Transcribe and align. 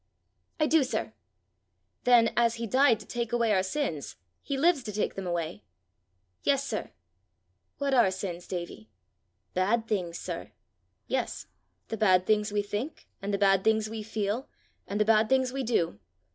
"I 0.59 0.65
do, 0.65 0.83
sir." 0.83 1.13
"Then, 2.05 2.33
as 2.35 2.55
he 2.55 2.65
died 2.65 2.99
to 3.01 3.05
take 3.05 3.31
away 3.31 3.53
our 3.53 3.61
sins, 3.61 4.15
he 4.41 4.57
lives 4.57 4.81
to 4.81 4.91
take 4.91 5.13
them 5.13 5.27
away!" 5.27 5.63
"Yes, 6.41 6.65
sir." 6.67 6.89
"What 7.77 7.93
are 7.93 8.09
sins, 8.09 8.47
Davie?" 8.47 8.89
"Bad 9.53 9.87
things, 9.87 10.17
sir." 10.17 10.53
"Yes; 11.05 11.45
the 11.89 11.97
bad 11.97 12.25
things 12.25 12.51
we 12.51 12.63
think, 12.63 13.09
and 13.21 13.31
the 13.31 13.37
bad 13.37 13.63
things 13.63 13.91
we 13.91 14.01
feel, 14.01 14.49
and 14.87 14.99
the 14.99 15.05
bad 15.05 15.29
things 15.29 15.53
we 15.53 15.61
do. 15.61 15.99